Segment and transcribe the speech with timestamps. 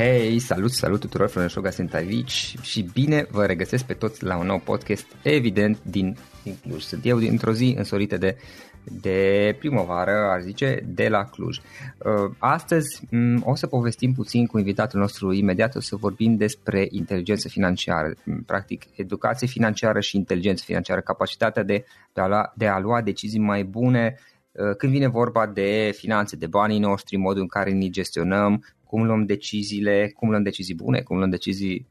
[0.00, 4.36] Hei, salut, salut tuturor, Florin Șoga sunt aici și bine vă regăsesc pe toți la
[4.36, 6.82] un nou podcast, evident, din, din Cluj.
[6.82, 8.36] Sunt eu dintr-o zi însorită de,
[8.84, 11.56] de primăvară, aș zice, de la Cluj.
[11.56, 16.86] Uh, astăzi mm, o să povestim puțin cu invitatul nostru imediat, o să vorbim despre
[16.90, 22.66] inteligență financiară, mm, practic educație financiară și inteligență financiară, capacitatea de, de, a, lua, de
[22.66, 24.14] a lua decizii mai bune
[24.52, 29.04] uh, când vine vorba de finanțe, de banii noștri, modul în care ni gestionăm, cum
[29.04, 31.86] luăm deciziile, cum luăm decizii bune, cum luăm decizii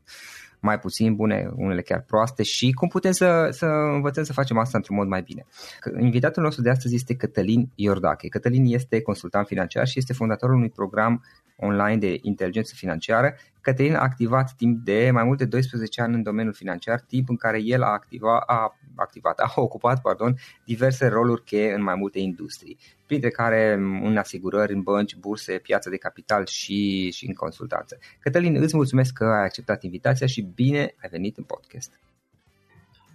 [0.60, 4.78] mai puțin bune, unele chiar proaste și cum putem să, să învățăm să facem asta
[4.78, 5.46] într-un mod mai bine.
[6.00, 8.28] Invitatul nostru de astăzi este Cătălin Iordache.
[8.28, 11.24] Cătălin este consultant financiar și este fondatorul unui program
[11.56, 13.36] online de inteligență financiară.
[13.62, 17.36] Cătălin a activat timp de mai mult de 12 ani în domeniul financiar, timp în
[17.36, 20.36] care el a, activa, a activat, a ocupat pardon,
[20.66, 22.78] diverse roluri cheie în mai multe industrii,
[23.10, 23.74] printre care
[24.04, 27.98] în asigurări, în bănci, burse, piață de capital și, și în consultanță.
[28.20, 31.92] Cătălin, îți mulțumesc că ai acceptat invitația și bine ai venit în podcast.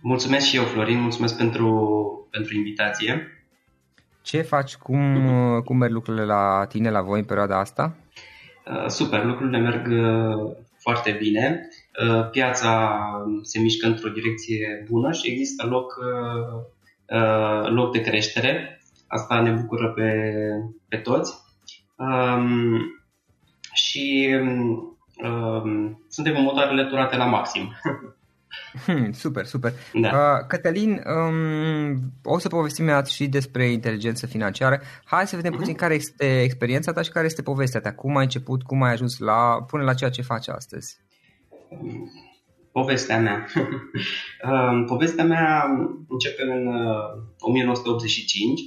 [0.00, 3.28] Mulțumesc și eu, Florin, mulțumesc pentru, pentru invitație.
[4.22, 4.76] Ce faci?
[4.76, 5.00] Cum,
[5.64, 7.96] cum merg lucrurile la tine, la voi în perioada asta?
[8.86, 9.86] Super, lucrurile merg
[10.78, 11.68] foarte bine.
[12.30, 13.00] Piața
[13.42, 15.94] se mișcă într-o direcție bună și există loc,
[17.68, 18.73] loc de creștere.
[19.14, 20.32] Asta ne bucură pe,
[20.88, 21.34] pe toți.
[21.96, 22.78] Um,
[23.72, 24.36] și
[25.22, 27.62] um, suntem în motoarele turate la maxim.
[28.84, 29.72] Hmm, super, super.
[29.92, 30.08] Da.
[30.08, 34.80] Uh, Cătălin, um, o să povestim imediat și despre inteligență financiară.
[35.04, 35.56] Hai să vedem uh-huh.
[35.56, 37.92] puțin care este experiența ta și care este povestea ta.
[37.92, 40.96] Cum ai început, cum ai ajuns la, până la ceea ce faci astăzi?
[42.72, 43.46] Povestea mea.
[44.44, 45.64] uh, povestea mea
[46.08, 48.60] începe în uh, 1985.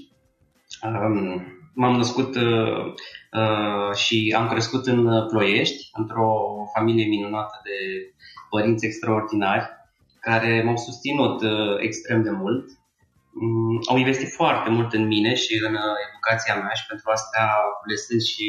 [0.84, 1.42] Um,
[1.74, 2.94] m-am născut uh,
[3.32, 8.12] uh, și am crescut în Ploiești, într-o familie minunată de
[8.50, 9.66] părinți extraordinari
[10.20, 12.70] care m-au susținut uh, extrem de mult.
[13.42, 17.60] Um, au investit foarte mult în mine și în uh, educația mea și pentru asta
[17.88, 18.46] le sunt și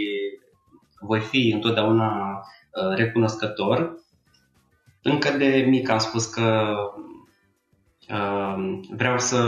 [1.01, 3.95] voi fi întotdeauna uh, recunoscător.
[5.03, 6.77] Încă de mic am spus că
[8.09, 9.41] uh, vreau, să,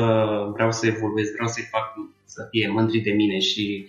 [0.53, 1.95] vreau să evoluez, vreau să-i fac
[2.35, 3.87] să fie mândri de mine și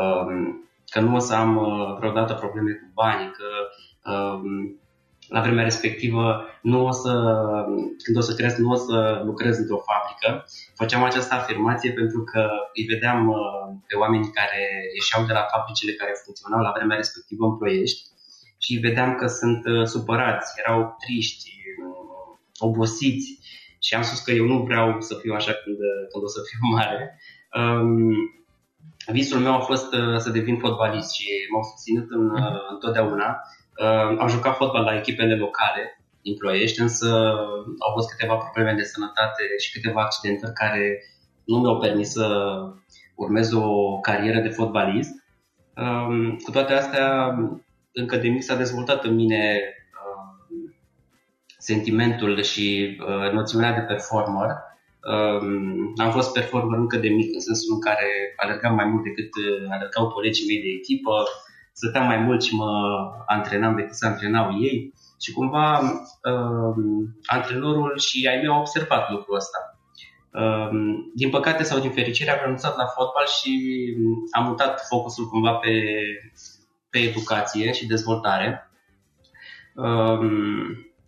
[0.00, 0.54] uh,
[0.90, 3.48] că nu o să am uh, vreodată probleme cu banii, că
[4.10, 4.40] uh,
[5.28, 7.12] la vremea respectivă nu o să,
[8.02, 10.46] când o să cresc, nu o să lucrez într-o fabrică.
[10.74, 13.36] Făceam această afirmație pentru că îi vedeam uh,
[13.86, 14.62] pe oameni care
[14.94, 18.02] ieșeau de la fabricile care funcționau la vremea respectivă în Ploiești
[18.58, 21.50] și îi vedeam că sunt uh, supărați, erau triști,
[21.84, 23.28] uh, obosiți
[23.78, 25.78] și am spus că eu nu vreau să fiu așa când,
[26.10, 27.18] când o să fiu mare.
[27.54, 28.14] Um,
[29.12, 32.30] visul meu a fost să devin fotbalist și m-au susținut în,
[32.70, 33.40] întotdeauna
[33.80, 37.08] Uh, am jucat fotbal la echipele locale din Ploiești, însă
[37.78, 41.02] au fost câteva probleme de sănătate și câteva accidente care
[41.44, 42.54] nu mi-au permis să
[43.14, 45.12] urmez o carieră de fotbalist.
[45.76, 47.34] Um, cu toate astea,
[47.92, 50.70] încă de mic s-a dezvoltat în mine uh,
[51.58, 54.50] sentimentul și uh, noțiunea de performer.
[55.12, 59.30] Um, am fost performer încă de mic, în sensul în care alergam mai mult decât
[59.70, 61.24] alergau colegii mei de echipă,
[61.72, 62.70] stăteam mai mult și mă
[63.26, 66.74] antrenam decât să antrenau ei și cumva uh,
[67.26, 69.58] antrenorul și ai mei au observat lucrul ăsta.
[70.30, 70.68] Uh,
[71.14, 73.52] din păcate sau din fericire am renunțat la fotbal și
[74.30, 75.72] am mutat focusul cumva pe,
[76.90, 78.70] pe educație și dezvoltare.
[79.74, 80.18] Uh,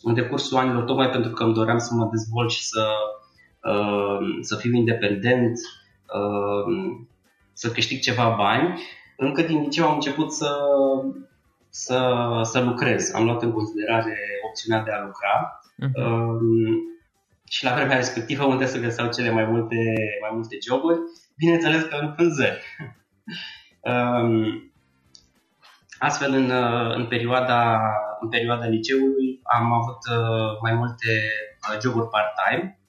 [0.03, 3.16] în decursul anilor, tocmai pentru că îmi doream să mă dezvolt și să, uh,
[4.41, 5.59] să fiu independent,
[6.15, 6.75] uh,
[7.53, 8.81] să câștig ceva bani,
[9.17, 10.57] încă din liceu am început să,
[11.69, 13.15] să, să lucrez.
[13.15, 14.17] Am luat în considerare
[14.49, 16.07] opțiunea de a lucra uh-huh.
[16.07, 16.77] um,
[17.49, 20.99] și la vremea respectivă unde se găseau cele mai multe, mai multe joburi,
[21.37, 22.63] bineînțeles că în vânzări.
[23.91, 24.73] um,
[25.99, 26.51] astfel, în,
[26.97, 27.81] în, perioada,
[28.21, 31.23] în perioada liceului am avut uh, mai multe
[31.71, 32.86] uh, joburi part-time, uh,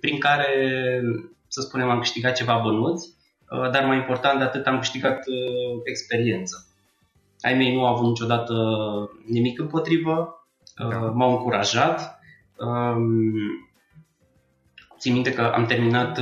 [0.00, 0.48] prin care,
[1.48, 3.16] să spunem, am câștigat ceva bănuți
[3.50, 6.66] Uh, dar mai important de atât am câștigat uh, experiență.
[7.40, 8.54] Ai mei nu au avut niciodată
[9.26, 10.46] nimic împotrivă,
[10.84, 10.98] uh, da.
[10.98, 12.20] m-au încurajat.
[12.56, 13.34] Um,
[14.98, 16.18] țin minte că am terminat,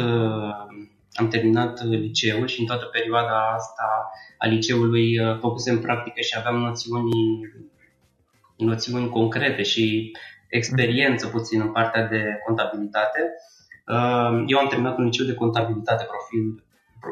[1.12, 7.10] am terminat liceul și în toată perioada asta a liceului făcusem practică și aveam noțiuni,
[8.56, 10.12] noțiuni concrete și
[10.48, 13.20] experiență puțin în partea de contabilitate.
[14.46, 16.64] Eu am terminat un liceu de contabilitate profil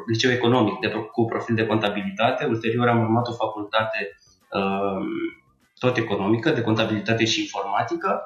[0.07, 2.45] liceu economic de, cu profil de contabilitate.
[2.45, 4.17] Ulterior am urmat o facultate
[4.51, 5.05] uh,
[5.79, 8.21] tot economică, de contabilitate și informatică.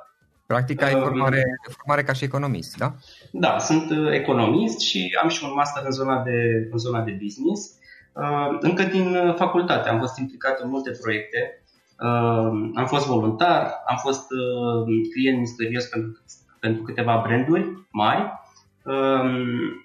[0.46, 2.94] Practic ai formare, uh, formare ca și economist, da?
[3.32, 7.18] Da, sunt uh, economist și am și un master în zona de, în zona de
[7.22, 7.78] business.
[8.12, 11.62] Uh, încă din uh, facultate am fost implicat în multe proiecte.
[11.98, 16.22] Uh, am fost voluntar, am fost uh, client misterios pentru,
[16.60, 18.32] pentru câteva branduri mari.
[18.84, 19.84] Uh,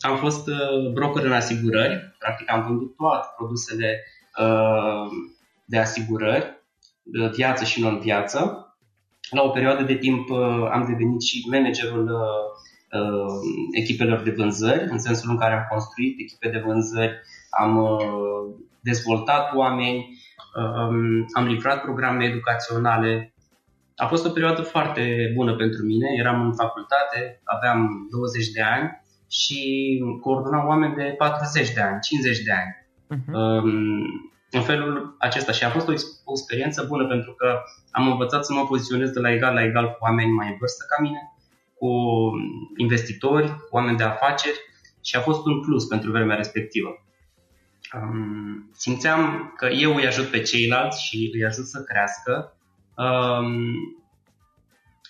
[0.00, 4.04] am fost uh, broker în asigurări, practic am vândut toate produsele
[4.38, 5.06] uh,
[5.64, 6.62] de asigurări,
[7.02, 8.66] de viață și non-viață.
[9.30, 12.10] La o perioadă de timp uh, am devenit și managerul
[13.72, 17.78] echipelor de vânzări, în sensul în care am construit echipe de vânzări, am
[18.80, 20.21] dezvoltat oameni, um,
[21.32, 23.34] am livrat programe educaționale.
[23.96, 29.02] A fost o perioadă foarte bună pentru mine, eram în facultate, aveam 20 de ani
[29.30, 29.58] și
[30.20, 32.86] coordonam oameni de 40 de ani, 50 de ani.
[33.14, 33.62] Uh-huh.
[34.50, 35.92] În felul acesta și a fost o,
[36.24, 39.86] o experiență bună pentru că am învățat să mă poziționez de la egal la egal
[39.86, 41.32] cu oameni mai în vârstă ca mine,
[41.78, 41.88] cu
[42.76, 44.58] investitori, cu oameni de afaceri
[45.00, 46.88] și a fost un plus pentru vremea respectivă.
[47.94, 52.56] Um, simțeam că eu îi ajut pe ceilalți și îi ajut să crească,
[52.96, 53.74] um,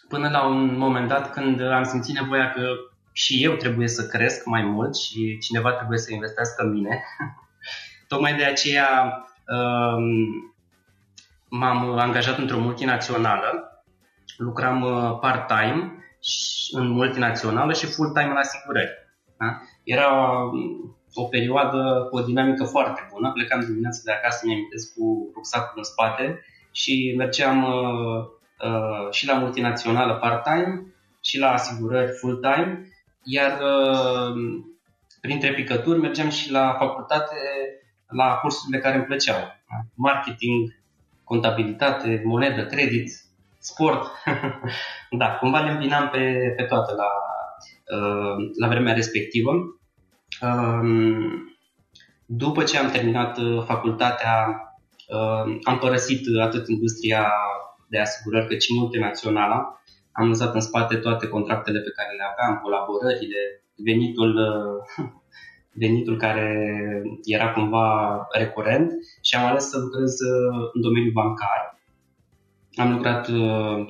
[0.08, 2.74] până la un moment dat când am simțit nevoia că
[3.12, 7.04] și eu trebuie să cresc mai mult și cineva trebuie să investească în mine.
[8.08, 10.54] Tocmai de aceea um,
[11.48, 13.82] m-am angajat într-o multinațională,
[14.36, 15.92] lucram uh, part-time
[16.70, 18.90] în multinațională și full-time în asigurări.
[19.38, 19.60] Da?
[19.84, 23.32] Era um, o perioadă cu o dinamică foarte bună.
[23.32, 24.58] Plecam dimineața de acasă, mi-am
[24.96, 28.24] cu rucsacul în spate și mergeam uh,
[28.64, 30.86] uh, și la multinațională part-time
[31.20, 32.88] și la asigurări full-time,
[33.24, 34.34] iar uh,
[35.20, 37.36] printre picături mergeam și la facultate
[38.06, 39.36] la cursurile care îmi plăceau.
[39.36, 39.76] Da?
[39.94, 40.80] Marketing,
[41.24, 43.10] contabilitate, monedă, credit,
[43.58, 44.10] sport.
[45.20, 47.08] da, cumva le îmbinam pe, pe toate la,
[47.96, 49.52] uh, la vremea respectivă.
[50.42, 51.56] Um,
[52.26, 54.34] după ce am terminat uh, facultatea,
[55.08, 57.32] uh, am părăsit atât industria
[57.88, 59.82] de asigurări cât și multinaționala.
[60.12, 64.40] Am lăsat în spate toate contractele pe care le aveam, colaborările, venitul,
[65.82, 66.48] venitul care
[67.24, 70.16] era cumva recurent și am ales să lucrez
[70.72, 71.80] în domeniul bancar.
[72.74, 73.26] Am lucrat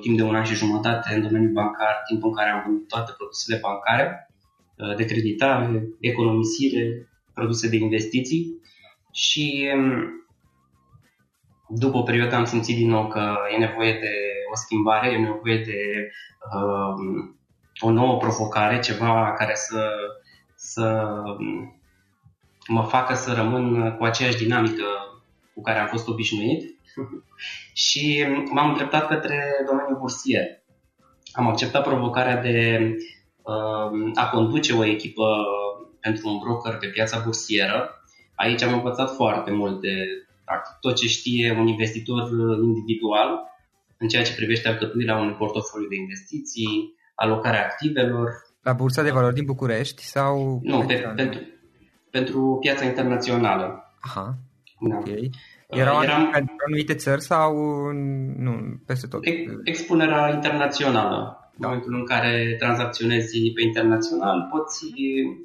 [0.01, 3.11] timp de un an și jumătate în domeniul bancar, timp în care am vândut toate
[3.17, 4.32] produsele bancare Uh,
[4.97, 8.61] de creditare, economisire, produse de investiții
[9.11, 10.25] și um,
[11.67, 14.11] după o perioadă am simțit din nou că e nevoie de
[14.51, 16.09] o schimbare, e nevoie de
[16.55, 17.29] uh,
[17.79, 19.91] o nouă provocare, ceva care să,
[20.55, 21.81] să um,
[22.67, 24.85] mă facă să rămân cu aceeași dinamică
[25.53, 26.79] cu care am fost obișnuit
[27.85, 30.61] și m-am îndreptat către domeniul bursier.
[31.31, 32.97] Am acceptat provocarea de Um,
[34.13, 35.45] a conduce o echipă
[35.99, 37.89] pentru un broker pe piața bursieră.
[38.35, 39.89] Aici am învățat foarte multe,
[40.45, 42.29] practic tot ce știe un investitor
[42.63, 43.51] individual
[43.97, 48.31] în ceea ce privește alcătuirea unui portofoliu de investiții, alocarea activelor.
[48.61, 50.59] La Bursa de Valori din București sau...
[50.63, 51.39] Nu, pe, pentru,
[52.11, 53.95] pentru piața internațională.
[53.99, 54.37] Aha,
[54.79, 54.95] da.
[54.97, 55.07] ok.
[55.67, 56.31] Erau Eram,
[56.65, 57.55] anumite țări sau
[58.37, 59.21] nu, peste tot?
[59.63, 64.93] Expunerea internațională în momentul în care tranzacționezi pe internațional, poți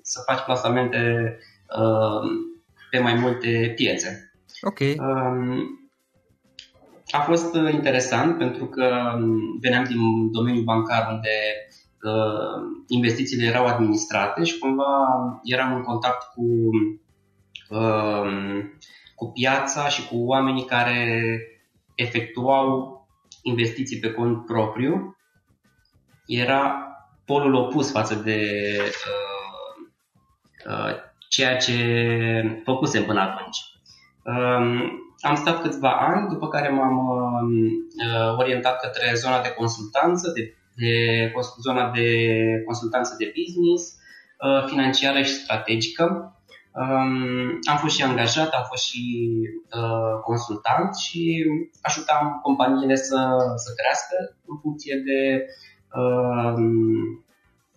[0.03, 1.37] să faci plasamente
[1.79, 2.31] uh,
[2.91, 4.33] pe mai multe piețe.
[4.63, 4.79] Ok.
[4.79, 4.97] Uh,
[7.11, 9.19] a fost interesant pentru că
[9.61, 11.29] veneam din domeniul bancar unde
[12.03, 14.85] uh, investițiile erau administrate și cumva
[15.43, 16.45] eram în contact cu,
[17.69, 18.65] uh,
[19.15, 21.41] cu piața și cu oamenii care
[21.95, 22.97] efectuau
[23.43, 25.18] investiții pe cont propriu
[26.29, 26.89] era
[27.25, 28.41] polul opus față de
[28.85, 29.89] uh,
[30.73, 30.95] uh,
[31.29, 33.59] ceea ce făcusem până atunci.
[34.25, 40.55] Um, am stat câțiva ani, după care m-am uh, orientat către zona de consultanță, de,
[40.77, 42.09] de zona de
[42.65, 43.97] consultanță de business,
[44.45, 46.33] uh, financiară și strategică.
[46.73, 49.31] Um, am fost și angajat, am fost și
[49.77, 51.45] uh, consultant și
[51.81, 55.68] ajutam companiile să, să crească în funcție de Um,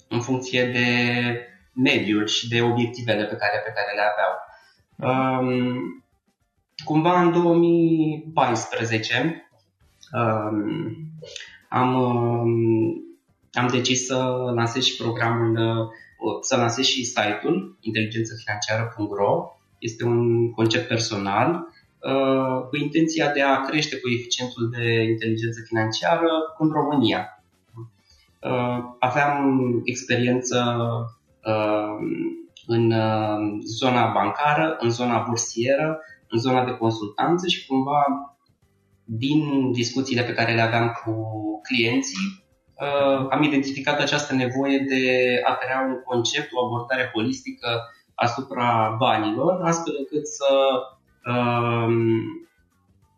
[0.07, 0.85] în funcție de
[1.73, 4.33] mediul și de obiectivele pe care, pe care le aveau.
[5.01, 6.03] Um,
[6.83, 9.47] cumva în 2014
[10.13, 10.95] um,
[11.69, 11.95] am,
[13.53, 14.15] am decis să
[14.55, 15.87] lansez și programul, uh,
[16.41, 19.55] să lansez și site-ul inteligențafinanciară.ro.
[19.79, 21.67] Este un concept personal
[21.99, 27.40] uh, cu intenția de a crește coeficientul de inteligență financiară în România.
[28.41, 30.75] Uh, aveam experiență
[31.45, 32.07] uh,
[32.67, 38.05] în uh, zona bancară, în zona bursieră, în zona de consultanță și cumva
[39.03, 41.13] din discuțiile pe care le aveam cu
[41.63, 42.39] clienții,
[43.29, 45.03] am identificat această nevoie de
[45.43, 47.81] a crea un concept, o abordare holistică
[48.15, 50.47] asupra banilor, astfel încât să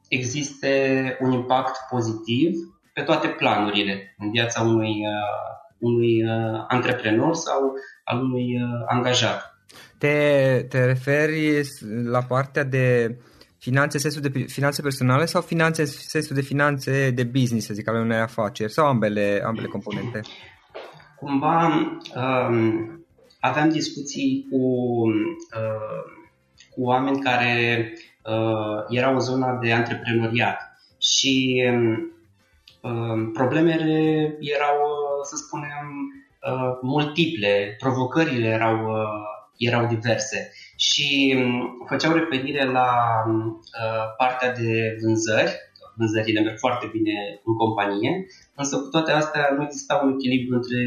[0.08, 2.56] existe un impact pozitiv
[2.94, 7.74] pe toate planurile în viața unui, uh, unui uh, antreprenor sau
[8.04, 9.58] al unui uh, angajat.
[9.98, 11.62] Te, te referi
[12.06, 13.18] la partea de
[13.58, 18.00] finanțe sensul de finanțe personale sau finanțe sensul de finanțe de business, să zic, ale
[18.00, 20.20] unei afaceri sau ambele, ambele componente?
[21.20, 21.68] Cumva
[22.16, 23.06] um,
[23.40, 26.04] aveam discuții cu, uh,
[26.70, 27.92] cu oameni care
[28.24, 30.60] uh, erau în zona de antreprenoriat
[30.98, 32.14] și um, Ehm,
[33.34, 33.92] problemele
[34.40, 34.78] erau,
[35.24, 35.88] să spunem,
[36.42, 42.90] ehm, multiple, provocările erau, ehm, erau diverse și um, făceau referire la
[43.28, 45.56] uh, partea de vânzări,
[45.96, 47.14] vânzările merg foarte bine
[47.46, 48.26] în companie,
[48.56, 50.78] însă cu toate astea nu exista un echilibru între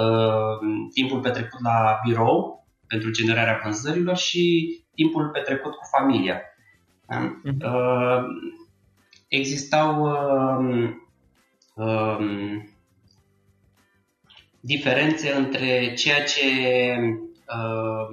[0.00, 4.44] uh, timpul petrecut la birou pentru generarea vânzărilor și
[4.94, 6.40] timpul petrecut cu familia.
[7.14, 7.30] Uh-huh.
[7.64, 8.24] Uh,
[9.28, 10.08] existau
[11.76, 12.62] uh, uh,
[14.60, 16.46] diferențe între ceea ce
[17.56, 18.08] uh,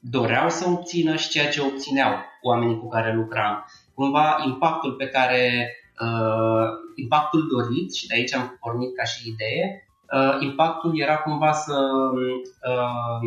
[0.00, 2.12] doreau să obțină și ceea ce obțineau
[2.42, 3.64] oamenii cu care lucram.
[3.94, 9.86] Cumva impactul pe care uh, impactul dorit și de aici am pornit ca și idee,
[10.16, 11.76] uh, impactul era cumva să
[12.12, 13.20] uh,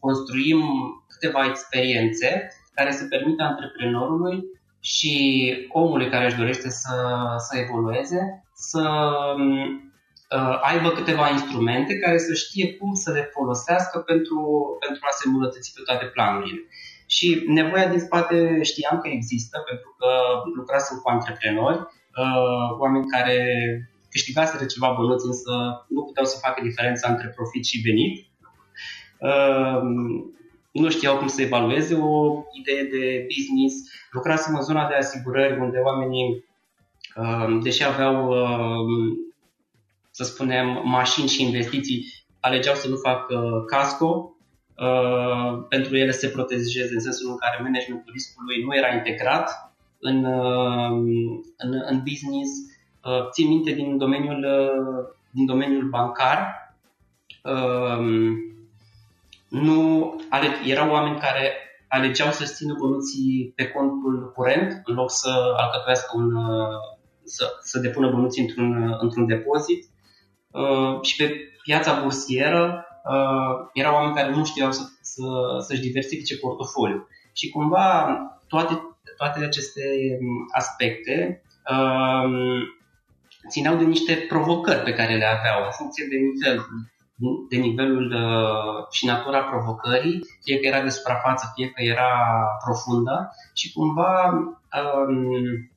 [0.00, 0.62] construim
[1.08, 4.42] câteva experiențe care să permită antreprenorului
[4.80, 6.94] și omului care își dorește să,
[7.38, 8.82] să evolueze să
[10.36, 14.38] uh, aibă câteva instrumente care să știe cum să le folosească pentru,
[14.80, 16.60] pentru a se îmbunătăți pe toate planurile.
[17.06, 20.08] Și nevoia din spate știam că există, pentru că
[20.54, 23.38] lucrasem cu antreprenori, uh, oameni care
[24.10, 25.52] câștigaseră ceva bănuți, însă
[25.88, 28.14] nu puteau să facă diferența între profit și venit.
[29.28, 29.80] Uh,
[30.72, 33.74] nu știau cum să evalueze o idee de business.
[34.10, 36.44] Lucrasem în zona de asigurări, unde oamenii,
[37.62, 38.34] deși aveau
[40.10, 42.04] să spunem, mașini și investiții
[42.40, 44.34] alegeau să nu facă casco,
[44.76, 50.24] uh, pentru ele se protejeze în sensul în care managementul riscului nu era integrat în,
[50.24, 50.90] uh,
[51.56, 52.50] în, în business.
[53.04, 56.72] Uh, țin minte din domeniul, uh, din domeniul bancar,
[57.42, 58.06] uh,
[59.48, 61.52] nu ale, erau oameni care
[61.88, 66.91] alegeau să țină bănuții pe contul curent în loc să alcătuiască un, uh,
[67.24, 69.84] să, să depună bănuții într-un, într-un depozit.
[70.50, 75.22] Uh, și pe piața bursieră uh, erau oameni care nu știau să, să,
[75.66, 77.08] să-și diversifice portofoliul.
[77.32, 78.16] Și cumva
[78.48, 78.80] toate,
[79.16, 79.82] toate aceste
[80.52, 82.60] aspecte uh,
[83.48, 86.66] țineau de niște provocări pe care le aveau în funcție de nivel
[87.48, 92.10] de nivelul uh, și natura provocării, fie că era de suprafață, fie că era
[92.64, 95.71] profundă și cumva um,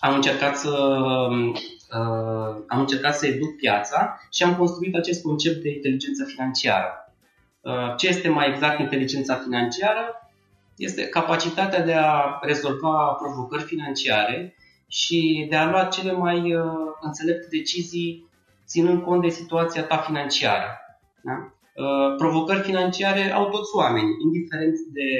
[0.00, 5.70] am încercat să uh, am încercat să educ piața și am construit acest concept de
[5.74, 7.14] inteligență financiară.
[7.60, 10.30] Uh, ce este mai exact inteligența financiară?
[10.76, 14.54] Este capacitatea de a rezolva provocări financiare
[14.86, 16.64] și de a lua cele mai uh,
[17.00, 18.28] înțelepte decizii
[18.66, 20.80] ținând cont de situația ta financiară.
[21.22, 21.52] Da?
[21.84, 25.10] Uh, provocări financiare au toți oamenii, indiferent de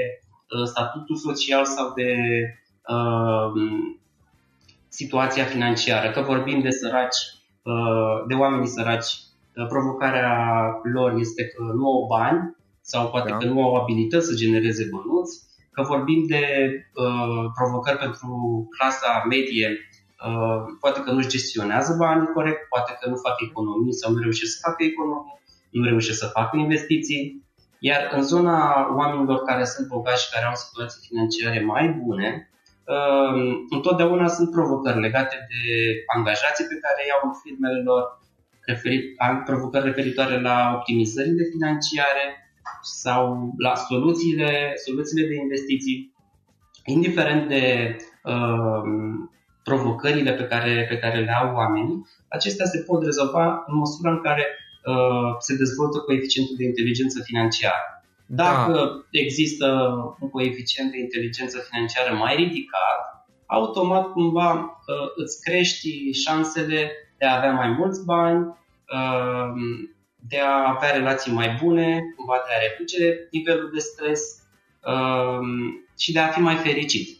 [0.58, 2.14] uh, statutul social sau de
[2.88, 3.52] uh,
[4.90, 7.20] situația financiară, că vorbim de săraci,
[7.62, 9.10] uh, de oameni săraci,
[9.56, 10.34] uh, provocarea
[10.82, 13.36] lor este că nu au bani sau poate da.
[13.36, 15.40] că nu au abilități să genereze bănuți,
[15.72, 16.44] că vorbim de
[16.94, 18.28] uh, provocări pentru
[18.76, 19.68] clasa medie,
[20.26, 24.52] uh, poate că nu-și gestionează banii corect, poate că nu fac economii sau nu reușesc
[24.52, 27.48] să facă economii, nu reușesc să facă investiții.
[27.78, 32.49] Iar în zona oamenilor care sunt bogați și care au situații financiare mai bune, Ehm,
[33.70, 35.64] întotdeauna sunt provocări legate de
[36.16, 38.18] angajații pe care iau în firmele lor,
[38.66, 39.04] referit,
[39.44, 42.24] provocări referitoare la optimizările financiare
[42.82, 46.14] sau la soluțiile, soluțiile de investiții,
[46.84, 48.82] indiferent de uh,
[49.64, 54.20] provocările pe care, pe care le au oamenii, acestea se pot rezolva în măsura în
[54.20, 57.99] care uh, se dezvoltă coeficientul de inteligență financiară.
[58.32, 59.06] Dacă da.
[59.10, 59.66] există
[60.20, 67.36] un coeficient de inteligență financiară mai ridicat, automat cumva uh, îți crești șansele de a
[67.36, 68.46] avea mai mulți bani,
[68.94, 69.52] uh,
[70.28, 74.42] de a avea relații mai bune, cumva de a reduce nivelul de stres
[74.84, 75.40] uh,
[75.98, 77.19] și de a fi mai fericit.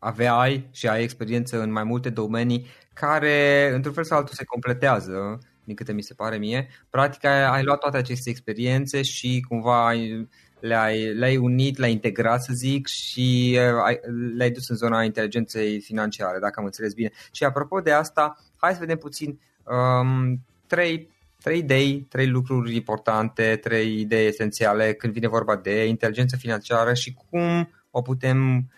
[0.00, 5.38] aveai și ai experiență în mai multe domenii, care, într-un fel sau altul, se completează,
[5.64, 6.68] din câte mi se pare mie.
[6.90, 10.28] Practic, ai, ai luat toate aceste experiențe și cumva ai,
[10.60, 14.00] le-ai, le-ai unit, le-ai integrat, să zic, și uh, ai,
[14.36, 17.10] le-ai dus în zona inteligenței financiare, dacă am înțeles bine.
[17.32, 21.10] Și apropo de asta, hai să vedem puțin um, trei,
[21.42, 27.14] trei idei, trei lucruri importante, trei idei esențiale când vine vorba de inteligență financiară și
[27.30, 28.70] cum o putem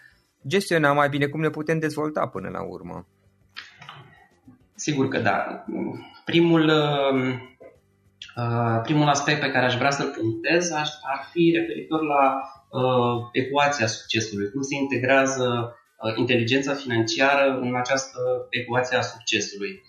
[0.47, 3.07] gestiona mai bine, cum ne putem dezvolta până la urmă.
[4.75, 5.65] Sigur că da.
[6.25, 7.35] Primul, uh,
[8.37, 13.87] uh, primul aspect pe care aș vrea să-l punctez ar fi referitor la uh, ecuația
[13.87, 15.77] succesului, cum se integrează
[16.17, 18.19] inteligența financiară în această
[18.51, 19.83] ecuație a succesului.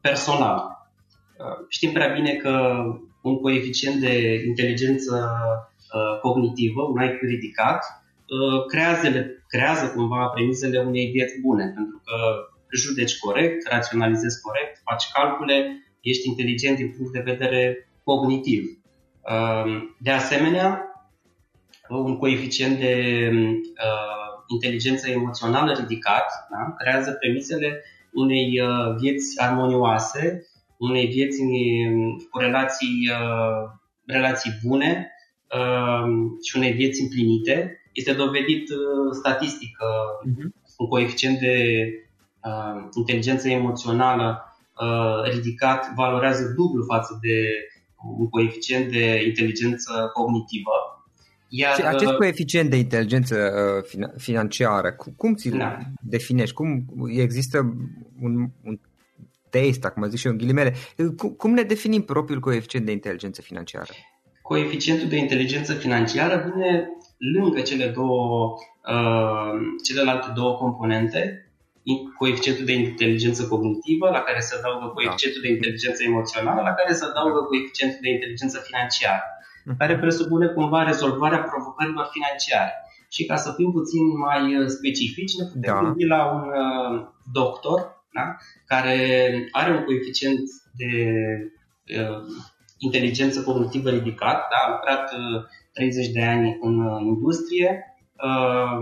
[0.00, 0.88] Personal,
[1.68, 2.82] știm prea bine că
[3.22, 5.30] un coeficient de inteligență
[6.22, 7.84] cognitivă, un IQ ridicat,
[8.68, 9.08] creează,
[9.48, 12.14] creează cumva premisele unei vieți bune, pentru că
[12.76, 18.62] judeci corect, raționalizezi corect, faci calcule, ești inteligent din punct de vedere cognitiv.
[19.30, 20.80] Um, de asemenea,
[21.88, 26.74] un coeficient de uh, inteligență emoțională ridicat da?
[26.78, 30.46] creează premisele unei uh, vieți armonioase,
[30.78, 31.38] unei vieți
[32.30, 33.70] cu relații, uh,
[34.06, 35.12] relații bune
[35.58, 37.80] um, și unei vieți împlinite.
[38.00, 38.68] Este dovedit
[39.12, 39.88] statistic că
[40.28, 40.48] uh-huh.
[40.76, 41.56] un coeficient de
[42.42, 47.36] uh, inteligență emoțională uh, ridicat valorează dublu față de
[48.18, 50.70] un coeficient de inteligență cognitivă.
[51.48, 53.36] Iar, și acest uh, coeficient de inteligență
[53.98, 55.78] uh, financiară, cum ți-l da.
[56.00, 56.54] definești?
[56.54, 56.84] Cum
[57.16, 57.58] există
[58.20, 58.78] un, un
[59.50, 60.74] test, acum zic și eu în ghilimele,
[61.16, 63.92] cum, cum ne definim propriul coeficient de inteligență financiară?
[64.42, 68.54] Coeficientul de inteligență financiară vine lângă cele două,
[68.88, 69.52] uh,
[69.84, 71.40] celelalte două componente
[72.18, 77.04] coeficientul de inteligență cognitivă, la care se adaugă coeficientul de inteligență emoțională, la care se
[77.04, 79.24] adaugă coeficientul de inteligență financiară,
[79.64, 79.76] mhm.
[79.78, 82.72] care presupune cumva rezolvarea provocărilor financiare.
[83.08, 85.80] Și ca să fim puțin mai uh, specifici, ne putem da.
[85.80, 88.36] gândi la un uh, doctor da?
[88.66, 88.98] care
[89.50, 90.40] are un coeficient
[90.80, 90.92] de
[92.00, 92.22] uh,
[92.78, 94.56] inteligență cognitivă ridicat, da?
[94.66, 95.44] a lucrat uh,
[95.76, 97.70] 30 de ani în uh, industrie,
[98.28, 98.80] uh,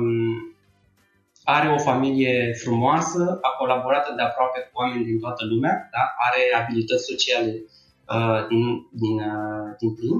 [1.45, 6.03] are o familie frumoasă, a colaborat de aproape cu oameni din toată lumea, da?
[6.27, 7.53] are abilități sociale
[8.15, 8.65] uh, din,
[9.03, 10.19] din, uh, din plin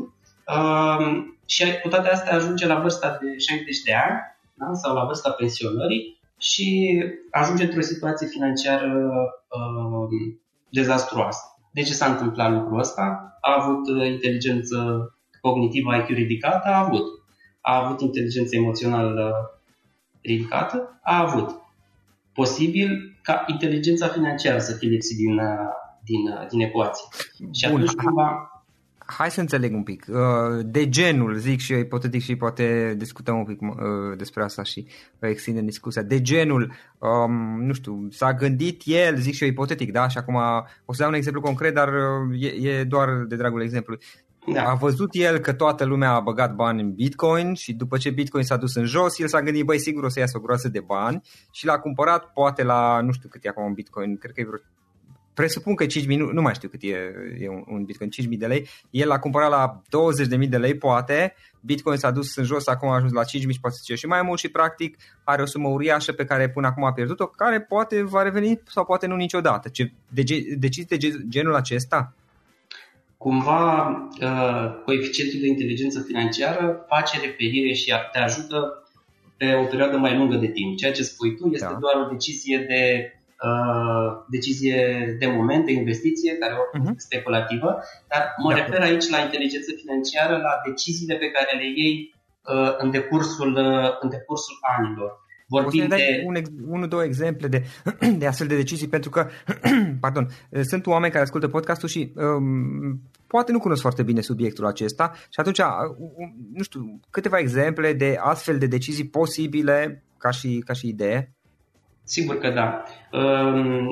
[0.57, 1.07] uh,
[1.47, 4.19] și cu toate astea ajunge la vârsta de 60 de ani
[4.55, 4.67] da?
[4.73, 6.99] sau la vârsta pensionării și
[7.31, 8.93] ajunge într-o situație financiară
[9.49, 10.09] uh,
[10.69, 11.43] dezastruoasă.
[11.73, 13.37] De ce s-a întâmplat lucrul ăsta?
[13.41, 14.77] A avut uh, inteligență
[15.47, 16.69] cognitivă IQ ridicată?
[16.69, 17.07] A avut.
[17.61, 19.35] A avut inteligență emoțională
[20.21, 21.49] ridicată, a avut.
[22.33, 25.41] Posibil ca inteligența financiară să fie lipsit din,
[26.05, 27.05] din, din ecuație.
[27.53, 27.81] Și Bun.
[27.81, 28.55] atunci cumva
[29.07, 30.07] hai să înțeleg un pic.
[30.09, 33.69] Uh, de genul, zic și eu ipotetic și poate discutăm un pic uh,
[34.17, 34.87] despre asta și
[35.19, 36.03] extindem discuția.
[36.03, 40.09] De genul, um, nu știu, s-a gândit el, zic și eu ipotetic, da?
[40.09, 40.35] Și acum
[40.85, 44.03] o să dau un exemplu concret, dar uh, e, e doar de dragul exemplului.
[44.53, 44.63] Da.
[44.63, 48.45] A văzut el că toată lumea a băgat bani în Bitcoin și după ce Bitcoin
[48.45, 50.81] s-a dus în jos, el s-a gândit, băi, sigur o să iasă o groasă de
[50.81, 54.41] bani și l-a cumpărat poate la, nu știu cât e acum un Bitcoin, cred că
[54.41, 54.59] e vreo
[55.35, 56.97] presupun că 5.000, nu, nu mai știu cât e,
[57.39, 59.83] e un, un Bitcoin, 5.000 de lei, el l-a cumpărat la
[60.43, 63.61] 20.000 de lei, poate, Bitcoin s-a dus în jos, acum a ajuns la 5.000 și
[63.61, 66.85] poate să și mai mult și practic are o sumă uriașă pe care până acum
[66.85, 69.69] a pierdut-o, care poate va reveni sau poate nu niciodată.
[69.69, 70.23] Ce, de,
[70.59, 70.97] decizi de
[71.29, 72.15] genul acesta?
[73.25, 73.63] Cumva
[74.21, 78.59] uh, coeficientul de inteligență financiară face referire și te ajută
[79.37, 80.77] pe o perioadă mai lungă de timp.
[80.77, 81.79] Ceea ce spui tu este da.
[81.85, 83.13] doar o decizie de
[83.49, 84.79] uh, decizie
[85.19, 86.97] de moment, de investiție, care oricum uh-huh.
[86.97, 87.71] speculativă,
[88.09, 88.59] dar mă da.
[88.59, 92.15] refer aici la inteligență financiară, la deciziile pe care le iei
[92.53, 95.11] uh, în, decursul, uh, în decursul anilor.
[95.47, 96.23] Vorbim de...
[96.27, 96.35] Un,
[96.67, 97.65] unul, două exemple de,
[98.19, 99.29] de astfel de decizii, pentru că,
[100.01, 100.29] pardon,
[100.63, 105.41] sunt oameni care ascultă podcastul și um, poate nu cunosc foarte bine subiectul acesta și
[105.41, 105.61] atunci,
[106.53, 111.35] nu știu, câteva exemple de astfel de decizii posibile ca și, ca și idee?
[112.03, 112.83] Sigur că da.
[113.19, 113.87] Um,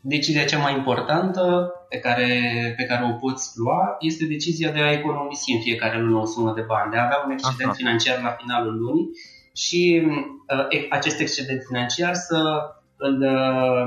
[0.00, 2.28] decizia cea mai importantă pe care,
[2.76, 6.52] pe care o poți lua este decizia de a economisi în fiecare lună o sumă
[6.54, 7.76] de bani, de a avea un excedent Aha.
[7.76, 9.08] financiar la finalul lunii
[9.54, 12.60] și uh, acest excedent financiar să
[12.96, 13.86] îl, uh,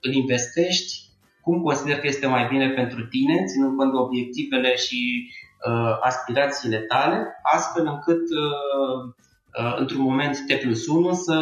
[0.00, 1.08] îl investești
[1.48, 5.30] cum consider că este mai bine pentru tine, ținând cont de obiectivele și
[5.68, 9.00] uh, aspirațiile tale, astfel încât uh,
[9.60, 11.38] uh, într-un moment T plus 1 să,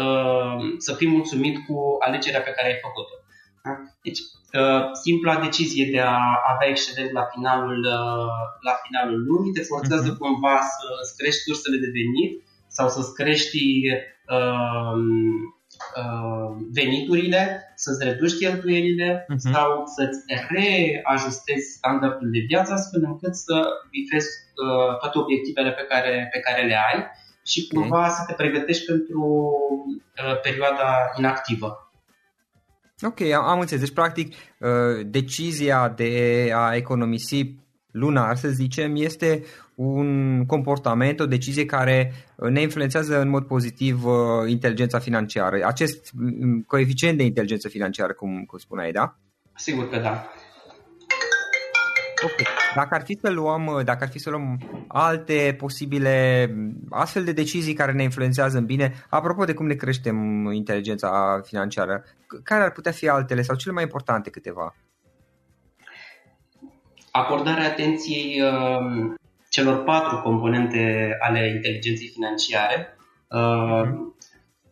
[0.00, 3.16] uh, să fii mulțumit cu alegerea pe care ai făcut-o.
[3.64, 3.70] Da?
[4.02, 4.20] Deci,
[4.60, 6.18] uh, simpla decizie de a
[6.52, 10.18] avea excedent la finalul, uh, la finalul lunii te forțează uh-huh.
[10.18, 12.32] cumva să îți crești sursele de venit
[12.76, 13.62] sau să-ți crești
[14.36, 14.96] uh,
[16.00, 19.52] uh, veniturile, să-ți reduci cheltuielile uh-huh.
[19.52, 20.18] sau să-ți
[20.54, 23.56] reajustezi standardul de viață astfel încât să
[23.90, 24.28] bifezi
[24.64, 26.98] uh, toate obiectivele pe care, pe care le ai
[27.46, 31.78] și cumva să te pregătești pentru uh, perioada inactivă.
[33.02, 33.82] Ok, am, am înțeles.
[33.82, 37.63] Deci, practic, uh, decizia de a economisi
[37.94, 39.42] lunar, să zicem, este
[39.74, 44.14] un comportament, o decizie care ne influențează în mod pozitiv uh,
[44.46, 45.66] inteligența financiară.
[45.66, 49.16] Acest mm, coeficient de inteligență financiară, cum, cum spuneai, da?
[49.54, 50.26] Sigur că da.
[52.22, 52.46] Ok.
[52.74, 56.48] Dacă ar fi să luăm, dacă ar fi să luăm alte posibile
[56.90, 60.16] astfel de decizii care ne influențează în bine, apropo de cum ne creștem
[60.52, 62.04] inteligența financiară,
[62.42, 64.74] care ar putea fi altele sau cele mai importante câteva?
[67.16, 69.14] Acordarea atenției uh,
[69.48, 72.96] celor patru componente ale inteligenței financiare,
[73.28, 73.82] uh,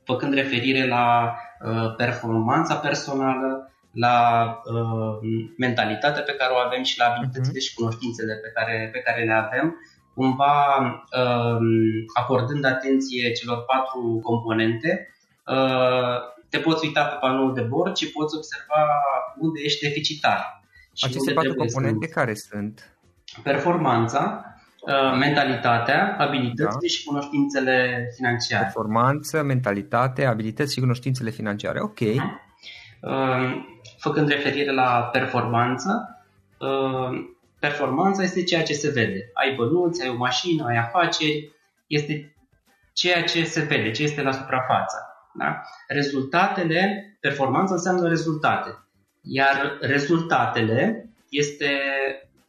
[0.05, 4.17] făcând referire la uh, performanța personală, la
[4.65, 5.19] uh,
[5.59, 7.67] mentalitatea pe care o avem și la abilitățile uh-huh.
[7.67, 9.77] și cunoștințele pe care, pe care le avem,
[10.15, 10.79] cumva
[11.19, 11.67] uh,
[12.15, 15.09] acordând atenție celor patru componente,
[15.47, 16.17] uh,
[16.49, 18.83] te poți uita pe panoul de bord și poți observa
[19.39, 20.62] unde ești deficitar.
[20.95, 22.97] Și Aceste patru componente sunt care sunt?
[23.43, 24.45] Performanța,
[24.81, 26.87] uh, mentalitatea, abilitățile da.
[26.87, 28.65] și cunoștințele financiare.
[28.65, 31.81] Performanță, mentalitate, abilități și cunoștințele financiare.
[31.81, 32.01] Ok.
[32.01, 32.51] Uh-huh
[33.99, 36.23] făcând referire la performanță,
[36.59, 39.31] uh, performanța este ceea ce se vede.
[39.33, 41.53] Ai bănuți, ai o mașină, ai afaceri,
[41.87, 42.37] este
[42.93, 44.97] ceea ce se vede, ce este la suprafață.
[45.35, 45.63] Da?
[45.89, 48.71] Rezultatele, performanța înseamnă rezultate.
[49.23, 51.71] Iar rezultatele este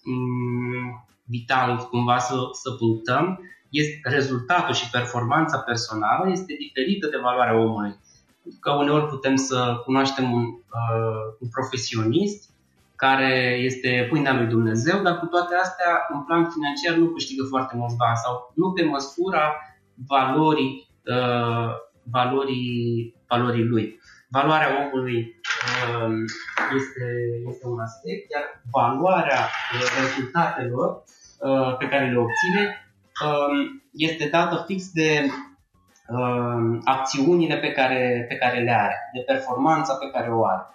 [0.03, 7.57] mm, vital cumva să, să punctăm, este, rezultatul și performanța personală este diferită de valoarea
[7.57, 7.95] omului
[8.59, 12.51] că uneori putem să cunoaștem un, uh, un profesionist
[12.95, 17.75] care este pâinea lui Dumnezeu, dar cu toate astea, în plan financiar, nu câștigă foarte
[17.77, 19.55] mulți bani sau nu pe măsura
[20.07, 21.69] valorii, uh,
[22.03, 23.99] valorii, valorii lui.
[24.29, 25.41] Valoarea omului
[25.97, 26.13] uh,
[26.79, 27.05] este,
[27.51, 31.03] este un aspect, iar valoarea uh, rezultatelor
[31.39, 32.63] uh, pe care le obține
[33.25, 33.55] uh,
[33.93, 35.09] este dată fix de
[36.07, 40.65] uh, acțiunile pe care, pe care le are, de performanța pe care o are.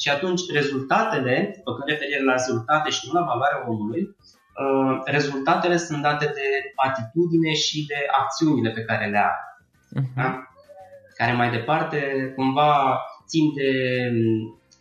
[0.00, 6.02] Și atunci rezultatele, făcând referire la rezultate și nu la valoarea omului, uh, rezultatele sunt
[6.02, 9.42] date de atitudine și de acțiunile pe care le are.
[9.96, 10.14] Uh-huh.
[10.16, 10.42] Da?
[11.14, 13.70] Care mai departe cumva țin de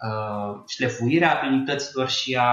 [0.08, 2.52] uh, șlefuirea abilităților și, a,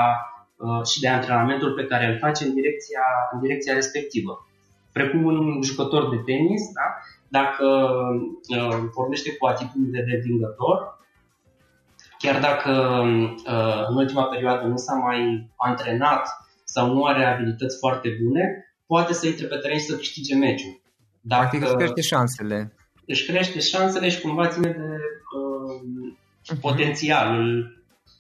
[0.57, 3.03] uh, și de antrenamentul pe care îl face în direcția,
[3.33, 4.49] în direcția respectivă.
[4.93, 6.89] Precum un jucător de tenis, da?
[7.29, 7.67] dacă
[8.59, 10.79] uh, pornește cu atitudine de vingător,
[12.19, 12.73] chiar dacă
[13.47, 16.29] uh, în ultima perioadă nu s-a mai antrenat
[16.65, 18.43] sau nu are abilități foarte bune,
[18.87, 20.81] poate să intre pe teren și să câștige meciul.
[21.21, 22.75] Dacă Practic își crește șansele.
[23.07, 25.14] Își crește șansele și cumva ține de uh,
[26.53, 26.61] uh-huh.
[26.61, 27.75] potențialul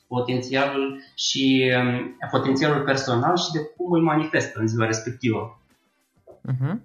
[0.06, 5.60] potențialul și um, potențialul personal și de cum îl manifestă în ziua respectivă.
[6.24, 6.76] Uh-huh.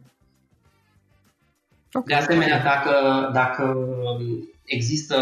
[1.93, 2.04] Okay.
[2.06, 2.93] De asemenea, dacă,
[3.34, 3.78] dacă
[4.65, 5.15] există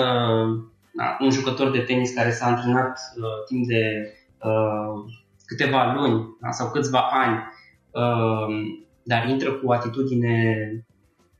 [0.93, 5.13] da, un jucător de tenis care s-a antrenat uh, timp de uh,
[5.45, 7.43] câteva luni da, sau câțiva ani,
[7.91, 10.67] uh, dar intră cu atitudine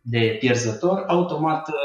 [0.02, 1.76] de pierzător, automat uh,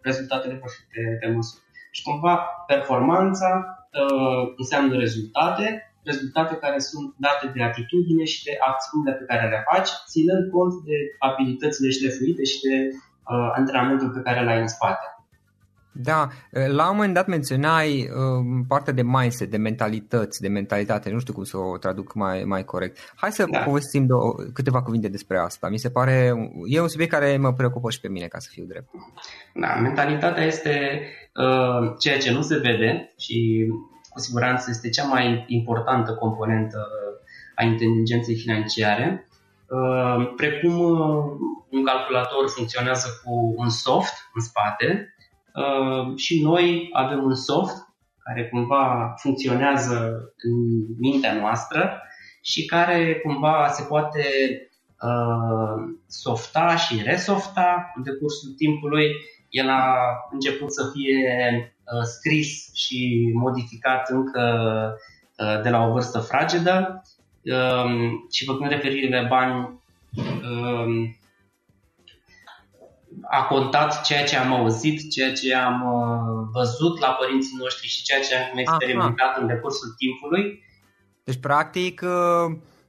[0.00, 1.62] rezultatele vor fi pe, pe măsură.
[1.96, 2.34] Și cumva
[2.66, 5.66] performanța uh, înseamnă rezultate,
[6.04, 10.72] rezultate care sunt date de atitudine și de acțiunile pe care le faci, ținând cont
[10.84, 15.15] de abilitățile șlefuite și de uh, antrenamentul pe care l-ai în spate.
[15.98, 21.18] Da, la un moment dat menționai uh, partea de mindset, de mentalități, de mentalitate, nu
[21.18, 23.12] știu cum să o traduc mai, mai corect.
[23.16, 23.58] Hai să da.
[23.58, 25.68] povestim de o, câteva cuvinte despre asta.
[25.68, 26.32] Mi se pare,
[26.66, 28.88] e un subiect care mă preocupă și pe mine, ca să fiu drept.
[29.54, 31.00] Da, mentalitatea este
[31.34, 33.66] uh, ceea ce nu se vede și
[34.08, 36.88] cu siguranță este cea mai importantă componentă
[37.54, 39.28] a inteligenței financiare.
[39.66, 41.24] Uh, precum uh,
[41.70, 45.15] un calculator funcționează cu un soft în spate, uh,
[46.16, 47.76] și noi avem un soft
[48.18, 50.54] care cumva funcționează în
[50.98, 52.02] mintea noastră
[52.42, 54.24] și care cumva se poate
[56.06, 59.06] softa și resofta în decursul timpului.
[59.50, 59.94] El a
[60.30, 64.42] început să fie Uh, scris și modificat încă
[65.38, 67.02] uh, de la o vârstă fragedă
[67.42, 69.80] um, și făcând referire la bani
[70.16, 71.16] um,
[73.30, 78.02] a contat ceea ce am auzit, ceea ce am uh, văzut la părinții noștri și
[78.02, 79.40] ceea ce am experimentat Aha.
[79.40, 80.64] în decursul timpului.
[81.24, 82.02] Deci, practic,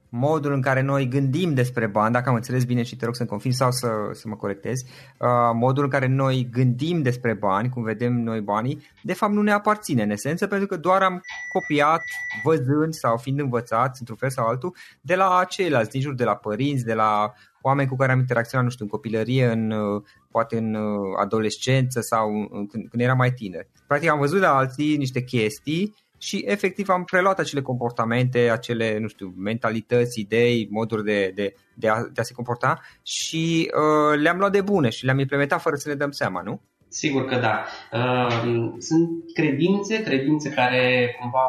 [0.08, 3.28] modul în care noi gândim despre bani, dacă am înțeles bine și te rog să-mi
[3.28, 4.80] confirm sau să, să mă corectez,
[5.18, 9.42] uh, modul în care noi gândim despre bani, cum vedem noi banii, de fapt nu
[9.42, 11.20] ne aparține în esență, pentru că doar am
[11.52, 12.02] copiat,
[12.44, 16.34] văzând sau fiind învățați într-un fel sau altul, de la ceilalți, din jur, de la
[16.34, 20.56] părinți, de la oameni cu care am interacționat, nu știu, în copilărie, în, uh, poate
[20.56, 23.68] în uh, adolescență sau când, când eram mai tineri.
[23.86, 29.08] Practic am văzut la alții niște chestii și efectiv am preluat acele comportamente, acele, nu
[29.08, 34.38] știu, mentalități, idei, moduri de, de, de, a, de a se comporta și uh, le-am
[34.38, 36.60] luat de bune și le-am implementat fără să ne dăm seama, nu?
[36.88, 37.64] Sigur că da.
[37.92, 41.48] Uh, sunt credințe, credințe care cumva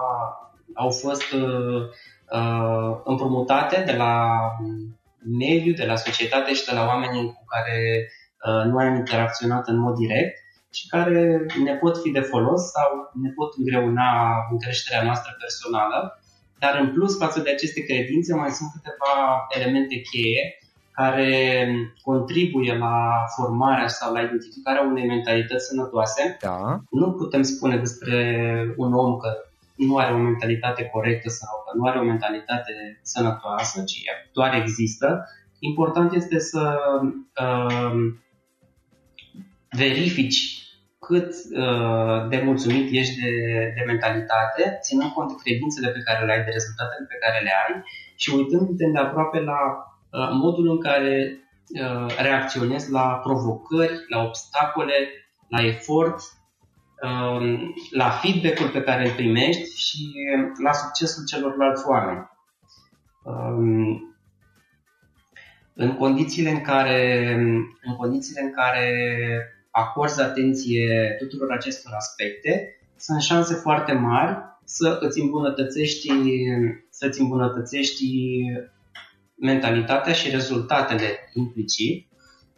[0.74, 1.82] au fost uh,
[2.32, 4.40] uh, împrumutate de la
[5.40, 8.19] mediu, de la societate și de la oamenii cu care uh,
[8.66, 10.38] nu am interacționat în mod direct
[10.72, 14.10] și care ne pot fi de folos sau ne pot îngreuna
[14.52, 16.20] în creșterea noastră personală.
[16.60, 20.54] Dar în plus, față de aceste credințe, mai sunt câteva elemente cheie
[20.92, 21.68] care
[22.02, 26.38] contribuie la formarea sau la identificarea unei mentalități sănătoase.
[26.42, 26.82] Da.
[26.90, 28.16] Nu putem spune despre
[28.78, 29.30] un om că
[29.76, 35.26] nu are o mentalitate corectă sau că nu are o mentalitate sănătoasă, ci doar există.
[35.60, 36.80] Important este să
[37.42, 38.14] uh,
[39.70, 40.60] verifici
[41.00, 43.32] cât uh, de mulțumit ești de,
[43.76, 47.52] de mentalitate, ținând cont de credințele pe care le ai, de rezultatele pe care le
[47.68, 47.84] ai
[48.16, 51.38] și uitându-te de aproape la uh, modul în care
[51.84, 54.98] uh, reacționezi la provocări, la obstacole,
[55.48, 56.20] la efort,
[57.04, 57.60] uh,
[57.92, 60.00] la feedback-ul pe care îl primești și
[60.64, 62.30] la succesul celorlalți oameni.
[63.24, 64.08] Uh,
[65.74, 67.34] în condițiile în care,
[67.82, 68.86] în condițiile în care
[69.72, 76.08] acorzi atenție tuturor acestor aspecte, sunt șanse foarte mari să îți îmbunătățești,
[76.90, 78.06] să-ți îmbunătățești
[79.36, 82.08] mentalitatea și rezultatele implicit.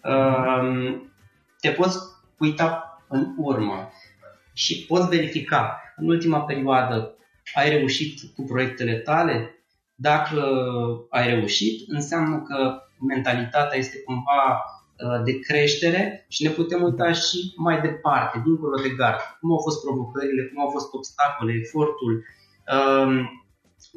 [0.04, 1.12] Um,
[1.60, 1.97] te poți
[2.38, 3.91] uita în urmă
[4.54, 7.15] și poți verifica în ultima perioadă
[7.54, 9.56] ai reușit cu proiectele tale?
[9.95, 10.41] Dacă
[11.10, 14.80] ai reușit, înseamnă că mentalitatea este cumva Uh,
[15.23, 19.19] de creștere și ne putem uita și mai departe, dincolo de gard.
[19.39, 22.25] Cum au fost provocările, cum au fost obstacole, efortul
[22.75, 23.11] um,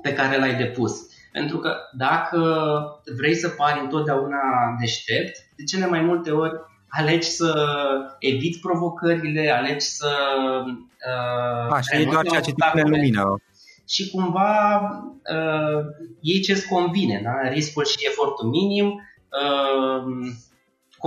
[0.02, 0.92] pe care l-ai depus.
[1.32, 2.40] Pentru că dacă
[3.16, 4.38] vrei să pari întotdeauna
[4.80, 6.52] deștept, de cele mai multe ori
[6.88, 7.52] alegi să
[8.18, 10.10] eviți provocările, alegi să...
[10.66, 13.42] Uh, A, și doar ceea ce te pune în lumină.
[13.88, 14.80] Și cumva
[15.34, 15.84] uh,
[16.20, 17.48] iei ce-ți convine, da?
[17.48, 20.02] riscul și efortul minim, uh,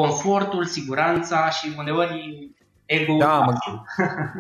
[0.02, 2.52] confortul, siguranța și uneori
[2.88, 3.54] ego da, mă,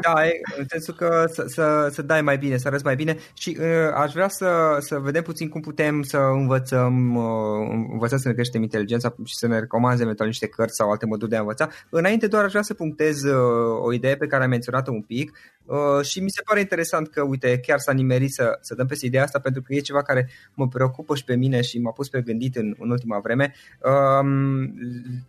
[0.01, 3.17] da, e, în sensul că să, să, să dai mai bine, să arăți mai bine
[3.33, 8.27] și uh, aș vrea să, să vedem puțin cum putem să învățăm, uh, învățăm să
[8.27, 11.39] ne creștem inteligența și să ne recomande eventual niște cărți sau alte moduri de a
[11.39, 11.69] învăța.
[11.89, 15.37] Înainte doar aș vrea să punctez uh, o idee pe care am menționat-o un pic
[15.65, 19.05] uh, și mi se pare interesant că, uite, chiar s-a nimerit să, să dăm peste
[19.05, 22.09] ideea asta pentru că e ceva care mă preocupă și pe mine și m-a pus
[22.09, 23.53] pe gândit în, în ultima vreme.
[23.81, 24.25] Uh,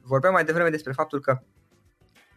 [0.02, 1.40] vorbeam mai devreme despre faptul că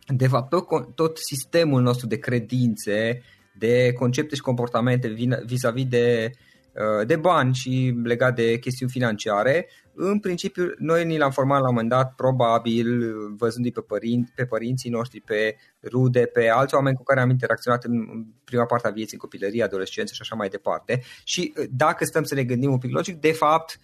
[0.07, 3.21] de fapt, tot, tot sistemul nostru de credințe,
[3.57, 5.07] de concepte și comportamente
[5.45, 6.29] vis-a-vis de,
[6.73, 11.67] uh, de bani și legat de chestiuni financiare, în principiu, noi ni l-am format la
[11.67, 16.95] un moment dat, probabil, văzându-i pe, părinți, pe părinții noștri, pe rude, pe alți oameni
[16.95, 20.49] cu care am interacționat în prima parte a vieții, în copilărie, adolescență și așa mai
[20.49, 21.01] departe.
[21.23, 23.79] Și uh, dacă stăm să ne gândim un pic logic, de fapt,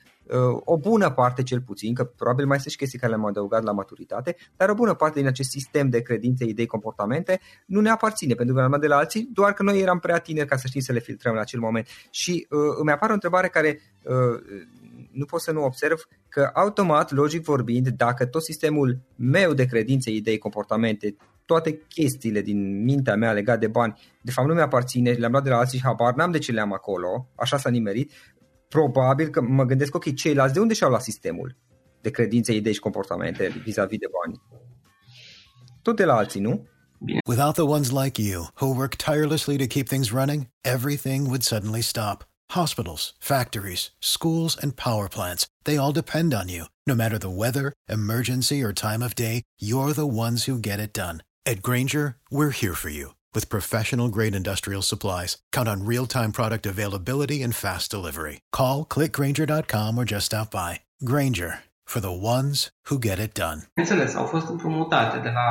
[0.60, 3.72] o bună parte cel puțin, că probabil mai sunt și chestii care le-am adăugat la
[3.72, 8.34] maturitate, dar o bună parte din acest sistem de credințe, idei, comportamente nu ne aparține,
[8.34, 10.82] pentru că am de la alții, doar că noi eram prea tineri ca să știm
[10.82, 11.88] să le filtrăm la acel moment.
[12.10, 14.16] Și uh, îmi apare o întrebare care uh,
[15.12, 20.12] nu pot să nu observ că automat, logic vorbind, dacă tot sistemul meu de credințe,
[20.12, 25.32] idei, comportamente, toate chestiile din mintea mea legate de bani, de fapt nu mi-aparține, le-am
[25.32, 28.12] luat de la alții și habar n-am de ce le am acolo, așa s-a nimerit,
[28.70, 31.58] probabil că mă gândesc, ok, ceilalți de unde și-au luat sistemul
[32.02, 34.42] de credințe, idei și comportamente vis-a-vis de bani?
[35.82, 36.68] Tot de la alții, nu?
[37.28, 41.82] Without the ones like you, who work tirelessly to keep things running, everything would suddenly
[41.82, 42.26] stop.
[42.52, 46.65] Hospitals, factories, schools, and power plants, they all depend on you.
[46.86, 50.94] No matter the weather, emergency, or time of day, you're the ones who get it
[50.94, 51.18] done.
[51.46, 56.31] At Granger, we're here for you with professional grade industrial supplies, count on real time
[56.40, 58.35] product availability and fast delivery.
[58.60, 60.71] Call clickgranger.com or just stop by.
[61.12, 61.52] Granger
[61.92, 62.56] for the ones
[62.88, 63.60] who get it done.
[63.73, 65.50] Înțeles, au fost împrumutate de la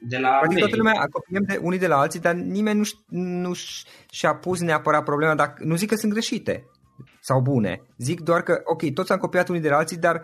[0.00, 3.52] de la Practic toată lumea acopiem de unii de la alții, dar nimeni nu, nu
[4.10, 6.64] și-a pus neapărat problema, dacă, nu zic că sunt greșite,
[7.20, 7.82] sau bune.
[7.96, 10.22] Zic doar că, ok, toți am copiat unii de la alții, dar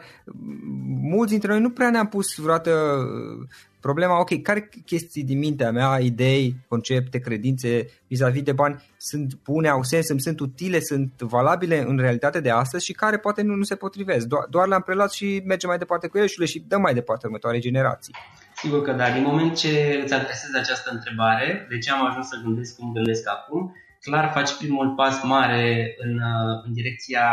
[1.00, 3.48] mulți dintre noi nu prea ne-am pus vreodată uh,
[3.86, 7.70] problema, ok, care chestii din mintea mea, idei, concepte, credințe
[8.06, 12.50] vis-a-vis de bani sunt bune, au sens, îmi sunt utile, sunt valabile în realitate de
[12.50, 14.26] astăzi și care poate nu, nu se potrivesc.
[14.26, 16.94] Do- doar le-am preluat și mergem mai departe cu ele și le și dăm mai
[16.94, 18.14] departe următoare generații.
[18.56, 19.10] Sigur că da.
[19.10, 23.28] Din moment ce îți adresezi această întrebare, de ce am ajuns să gândesc cum gândesc
[23.28, 26.20] acum, clar faci primul pas mare în,
[26.64, 27.26] în direcția,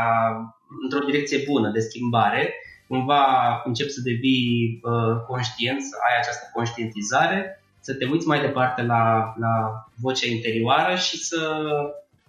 [0.84, 2.54] într-o direcție bună de schimbare.
[2.92, 3.24] Cumva
[3.66, 9.34] încep să devii uh, conștient, să ai această conștientizare, să te uiți mai departe la,
[9.38, 9.54] la
[10.02, 11.62] vocea interioară și să,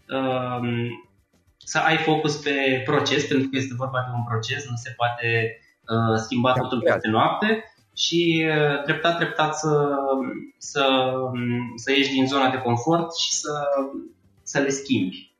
[0.08, 0.60] uh,
[1.56, 5.58] să ai focus pe proces, pentru că este vorba de un proces, nu se poate
[5.88, 7.64] uh, schimba totul peste noapte
[7.96, 9.96] și uh, treptat, treptat să,
[10.58, 11.12] să,
[11.76, 13.52] să ieși din zona de confort și să,
[14.42, 15.32] să le schimbi.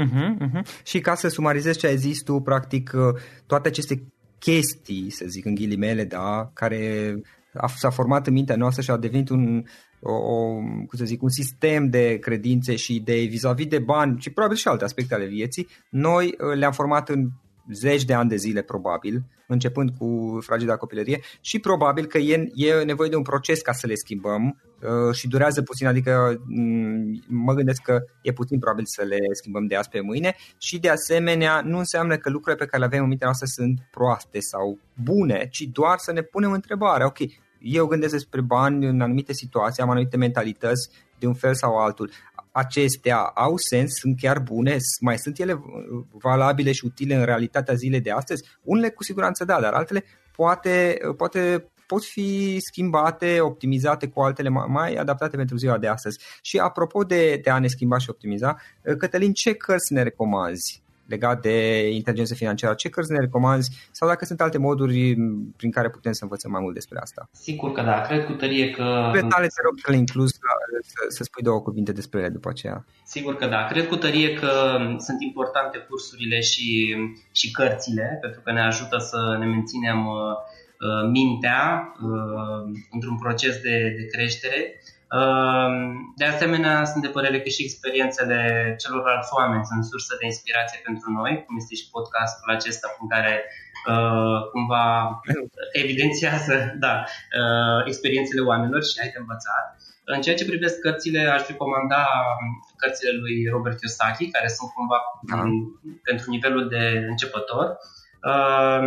[0.00, 0.82] Uh-huh, uh-huh.
[0.84, 4.11] Și ca să sumarizez ce ai zis tu, practic, uh, toate aceste
[4.44, 7.14] chestii, să zic în ghilimele, da, care
[7.54, 9.64] a, s-a format în mintea noastră și a devenit un,
[10.00, 14.30] o, o, cum să zic, un sistem de credințe și idei vis-a-vis de bani și
[14.30, 17.28] probabil și alte aspecte ale vieții, noi uh, le-am format în
[17.72, 22.82] zeci de ani de zile probabil, începând cu fragida copilărie și probabil că e, e
[22.84, 27.54] nevoie de un proces ca să le schimbăm uh, și durează puțin, adică mm, mă
[27.54, 31.62] gândesc că e puțin probabil să le schimbăm de azi pe mâine și de asemenea
[31.64, 35.48] nu înseamnă că lucrurile pe care le avem în mintea noastră sunt proaste sau bune,
[35.50, 37.18] ci doar să ne punem întrebarea, ok,
[37.58, 40.90] eu gândesc despre bani în anumite situații, am anumite mentalități
[41.22, 42.10] de un fel sau altul
[42.50, 45.62] acestea au sens, sunt chiar bune, mai sunt ele
[46.10, 48.44] valabile și utile în realitatea zilei de astăzi?
[48.62, 50.04] Unele cu siguranță da, dar altele
[50.36, 56.18] poate, poate pot fi schimbate, optimizate cu altele mai adaptate pentru ziua de astăzi.
[56.42, 58.56] Și apropo de, de a ne schimba și optimiza,
[58.98, 62.74] Cătălin, ce cărți ne recomanzi legat de inteligență financiară.
[62.74, 65.16] Ce cărți ne recomanzi sau dacă sunt alte moduri
[65.56, 67.28] prin care putem să învățăm mai mult despre asta?
[67.32, 69.08] Sigur că da, cred cu tărie că...
[69.12, 70.30] Pe tale te rog să le inclus,
[70.82, 72.84] să, să spui două cuvinte despre ele după aceea.
[73.04, 74.50] Sigur că da, cred cu tărie că
[74.98, 76.96] sunt importante cursurile și,
[77.32, 80.12] și cărțile pentru că ne ajută să ne menținem uh,
[80.86, 84.80] uh, mintea uh, într-un proces de, de creștere
[86.16, 88.40] de asemenea, sunt de părere că și experiențele
[88.82, 93.34] celorlalți oameni sunt sursă de inspirație pentru noi, cum este și podcastul acesta în care
[93.88, 94.86] uh, cumva
[95.82, 96.54] evidențiază
[96.84, 96.94] da,
[97.40, 99.64] uh, experiențele oamenilor și ai de învățat.
[100.04, 102.06] În ceea ce privesc cărțile, aș recomanda
[102.76, 105.42] cărțile lui Robert Kiyosaki, care sunt cumva da.
[106.02, 107.66] pentru nivelul de începător,
[108.30, 108.82] uh,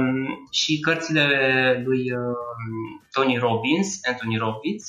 [0.52, 1.26] și cărțile
[1.86, 2.36] lui uh,
[3.12, 4.84] Tony Robbins, Anthony Robbins,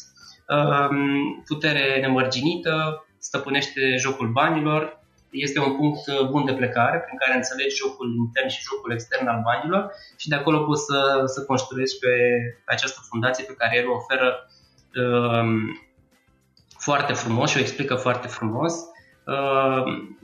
[1.46, 7.76] putere nemărginită, stăpânește jocul banilor, este un punct uh, bun de plecare prin care înțelegi
[7.76, 12.14] jocul intern și jocul extern al banilor și de acolo poți să, să construiești pe,
[12.64, 14.48] pe această fundație pe care el o oferă
[15.02, 15.80] um,
[16.78, 18.74] foarte frumos și o explică foarte frumos.
[19.24, 20.18] Um,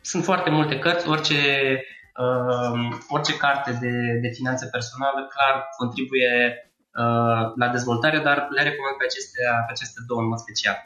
[0.00, 1.82] sunt foarte multe cărți, orice,
[2.16, 6.67] um, orice carte de, de finanțe personală clar contribuie Uh,
[7.62, 10.76] la dezvoltare, dar le recomand pe acestea, pe aceste două în mod special.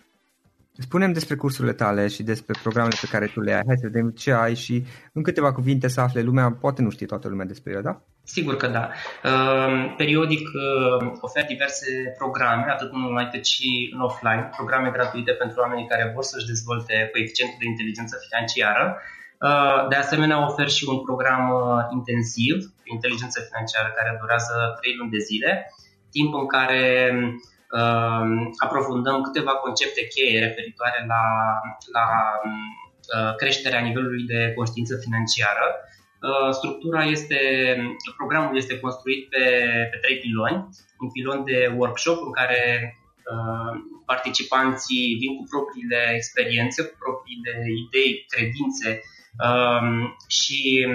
[0.78, 3.62] Spunem despre cursurile tale și despre programele pe care tu le ai.
[3.66, 6.52] Hai să vedem ce ai și în câteva cuvinte să afle lumea.
[6.60, 8.02] Poate nu știe toată lumea despre ele, da?
[8.24, 8.84] Sigur că da.
[9.24, 15.32] Uh, periodic uh, ofer diverse programe, atât în online cât și în offline, programe gratuite
[15.32, 18.98] pentru oamenii care vor să-și dezvolte coeficientul de inteligență financiară.
[19.88, 21.44] De asemenea, ofer și un program
[21.92, 25.50] intensiv, inteligență financiară, care durează 3 luni de zile,
[26.16, 27.12] timp în care
[27.78, 28.24] uh,
[28.64, 31.24] aprofundăm câteva concepte cheie referitoare la,
[31.96, 32.06] la
[32.44, 35.66] uh, creșterea nivelului de conștiință financiară.
[36.22, 37.40] Uh, structura este,
[38.16, 39.44] programul este construit pe,
[39.90, 40.68] pe trei piloni.
[40.98, 42.60] Un pilon de workshop în care
[43.32, 43.72] uh,
[44.06, 47.52] participanții vin cu propriile experiențe, cu propriile
[47.84, 48.88] idei, credințe
[49.46, 49.84] uh,
[50.38, 50.86] și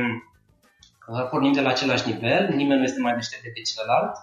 [1.07, 4.15] uh, pornim de la același nivel, nimeni nu este mai deștept decât celălalt.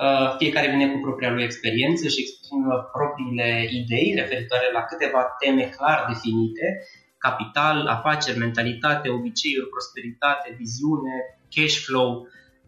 [0.00, 5.62] Uh, fiecare vine cu propria lui experiență și exprimă propriile idei referitoare la câteva teme
[5.62, 6.86] clar definite,
[7.18, 11.14] capital, afaceri, mentalitate, obiceiuri, prosperitate, viziune,
[11.54, 12.10] cash flow,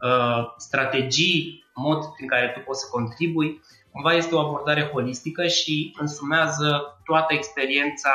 [0.01, 3.61] uh, strategii, mod prin care tu poți să contribui.
[3.93, 8.15] Cumva este o abordare holistică și însumează toată experiența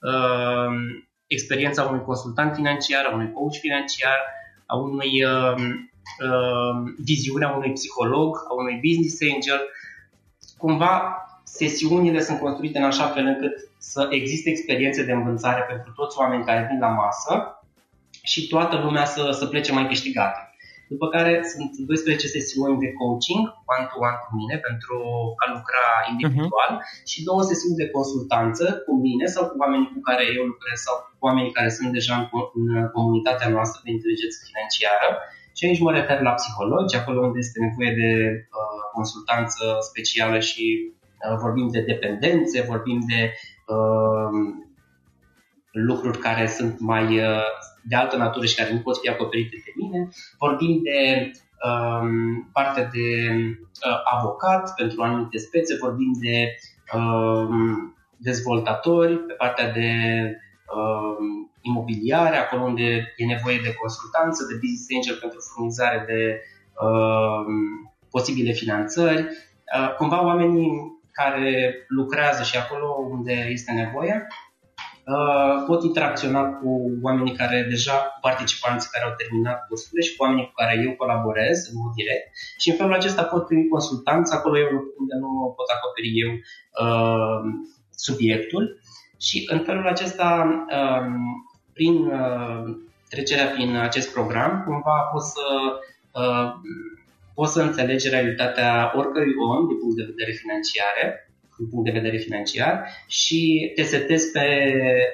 [0.00, 0.72] uh,
[1.26, 4.18] experiența unui consultant financiar, a unui coach financiar,
[4.66, 5.10] a unui
[6.18, 9.60] uh, viziunea unui psiholog, a unui business angel.
[10.58, 16.18] Cumva sesiunile sunt construite în așa fel încât să existe experiențe de învățare pentru toți
[16.18, 17.64] oamenii care vin la masă
[18.22, 20.50] și toată lumea să, să plece mai câștigată.
[20.92, 23.42] După care sunt 12 sesiuni de coaching,
[23.72, 24.96] one-to-one cu mine, pentru
[25.42, 27.04] a lucra individual uh-huh.
[27.10, 30.94] și două sesiuni de consultanță cu mine sau cu oamenii cu care eu lucrez sau
[31.18, 32.26] cu oamenii care sunt deja în,
[32.60, 35.08] în comunitatea noastră de inteligență financiară.
[35.60, 40.92] Și aici mă refer la psihologi, acolo unde este nevoie de uh, consultanță specială și
[41.30, 43.32] uh, vorbim de dependențe, vorbim de
[43.74, 44.30] uh,
[45.70, 47.50] lucruri care sunt mai uh,
[47.84, 50.08] de altă natură și care nu pot fi acoperite de mine.
[50.38, 51.30] Vorbim de
[51.68, 53.30] um, partea de
[53.86, 56.56] uh, avocat pentru anumite spețe, vorbim de
[56.98, 59.90] um, dezvoltatori pe partea de
[60.76, 66.40] um, imobiliare, acolo unde e nevoie de consultanță, de business angel pentru furnizare de
[66.84, 67.52] um,
[68.10, 69.20] posibile finanțări.
[69.22, 74.26] Uh, cumva oamenii care lucrează și acolo unde este nevoie
[75.14, 76.70] Uh, pot interacționa cu
[77.02, 80.92] oamenii care deja, cu participanții care au terminat cursurile și cu oamenii cu care eu
[81.00, 82.26] colaborez în mod direct
[82.58, 86.30] și în felul acesta pot primi consultanță acolo eu unde nu pot acoperi eu
[86.84, 87.40] uh,
[88.06, 88.64] subiectul
[89.26, 90.28] și în felul acesta
[90.78, 91.06] uh,
[91.72, 92.76] prin uh,
[93.08, 95.46] trecerea prin acest program cumva pot să
[96.20, 96.52] uh,
[97.34, 101.24] poți să înțelegi realitatea oricărui om din punct de vedere financiare
[101.60, 104.46] din punct de vedere financiar și te setezi pe,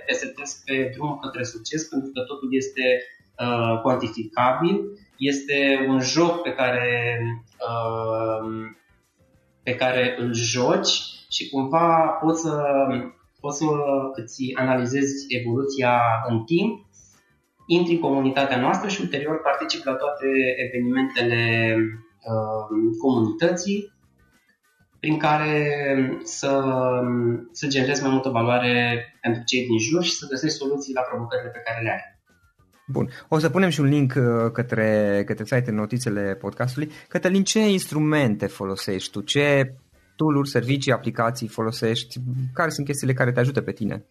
[0.07, 3.03] te setezi pe drumul către succes pentru că totul este
[3.39, 4.77] uh, cuantificabil,
[5.17, 7.19] este un joc pe care,
[7.69, 8.69] uh,
[9.63, 10.93] pe care îl joci
[11.31, 12.57] și cumva poți să,
[13.47, 13.65] poți să
[14.21, 15.93] îți analizezi evoluția
[16.29, 16.73] în timp
[17.67, 20.27] intri în comunitatea noastră și ulterior participi la toate
[20.67, 21.41] evenimentele
[22.31, 22.65] uh,
[23.03, 23.93] comunității
[25.01, 25.53] prin care
[26.25, 26.53] să,
[27.53, 28.75] să generezi mai multă valoare
[29.21, 32.05] pentru cei din jur și să găsești soluții la provocările pe care le ai.
[32.87, 33.09] Bun.
[33.29, 36.91] O să punem și un link uh, către, către site în notițele podcastului.
[37.09, 39.21] Cătălin, ce instrumente folosești tu?
[39.21, 39.75] Ce
[40.17, 42.17] tool servicii, aplicații folosești?
[42.55, 44.05] Care sunt chestiile care te ajută pe tine?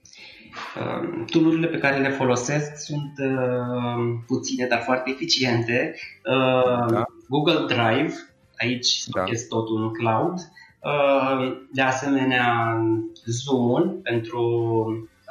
[0.80, 5.96] Uh, tool pe care le folosesc sunt uh, puține, dar foarte eficiente.
[6.26, 7.04] Uh, da.
[7.30, 8.14] Google Drive,
[8.58, 9.24] aici da.
[9.28, 10.40] este totul în cloud.
[10.80, 12.78] Uh, de asemenea,
[13.26, 14.42] Zoom-ul pentru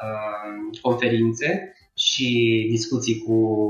[0.03, 3.69] uh, conferințe și discuții cu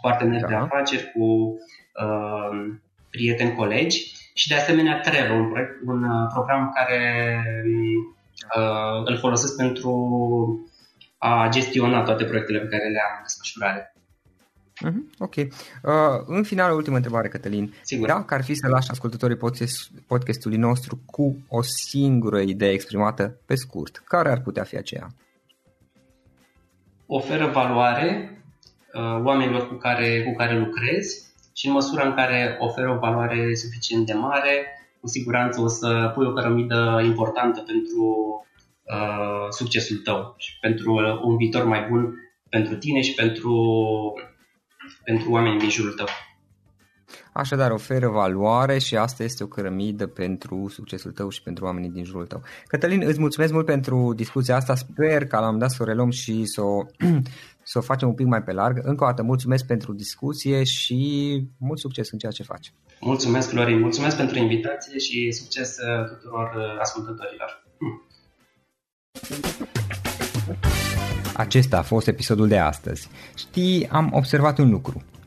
[0.00, 0.48] parteneri da.
[0.48, 2.74] de afaceri, cu uh,
[3.10, 7.00] prieteni, colegi și de asemenea Trello, un, proiect, un program care
[9.04, 9.92] îl folosesc pentru
[11.18, 13.94] a gestiona toate proiectele pe care le am în desfășurare.
[14.84, 15.34] Uh-huh, ok.
[15.36, 15.44] Uh,
[16.26, 17.74] în final, ultima întrebare, Cătălin.
[17.82, 18.06] Sigur.
[18.06, 23.54] Dacă ar fi să lași ascultătorii podcast, podcastului nostru cu o singură idee exprimată pe
[23.54, 25.06] scurt, care ar putea fi aceea?
[27.06, 28.42] Oferă valoare
[28.94, 33.54] uh, oamenilor cu care, cu care lucrezi și în măsura în care oferă o valoare
[33.54, 34.66] suficient de mare,
[35.00, 38.04] cu siguranță o să pui o cărămidă importantă pentru
[38.82, 42.14] uh, succesul tău și pentru un viitor mai bun
[42.48, 43.54] pentru tine și pentru
[45.04, 46.06] pentru oamenii din jurul tău.
[47.32, 52.04] Așadar, oferă valoare și asta este o cărămidă pentru succesul tău și pentru oamenii din
[52.04, 52.42] jurul tău.
[52.66, 54.74] Cătălin, îți mulțumesc mult pentru discuția asta.
[54.74, 56.82] Sper că l-am dat să o reluăm și să o,
[57.64, 58.80] să o facem un pic mai pe larg.
[58.82, 62.72] Încă o dată, mulțumesc pentru discuție și mult succes în ceea ce faci.
[63.00, 63.80] Mulțumesc, Florin.
[63.80, 67.66] Mulțumesc pentru invitație și succes uh, tuturor uh, ascultătorilor.
[67.78, 68.10] Hm.
[71.34, 73.08] Acesta a fost episodul de astăzi.
[73.36, 75.02] Știi, am observat un lucru.